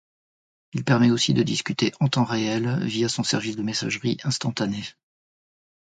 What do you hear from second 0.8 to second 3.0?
permet aussi de discuter en temps réel